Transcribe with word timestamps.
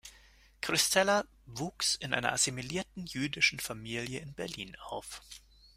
Kristeller 0.61 1.27
wuchs 1.45 1.93
in 1.93 2.15
einer 2.15 2.33
assimilierten 2.33 3.05
jüdischen 3.05 3.59
Familie 3.59 4.19
in 4.21 4.33
Berlin 4.33 4.75
auf. 4.77 5.21